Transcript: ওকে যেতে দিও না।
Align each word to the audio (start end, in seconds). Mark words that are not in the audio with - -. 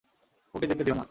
ওকে 0.55 0.65
যেতে 0.67 0.83
দিও 0.83 0.93
না। 0.93 0.99